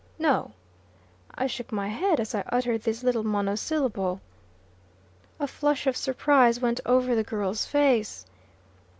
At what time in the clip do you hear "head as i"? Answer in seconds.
1.89-2.41